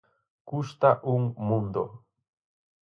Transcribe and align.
Custa 0.49 0.91
un 1.15 1.21
mundo. 1.47 1.83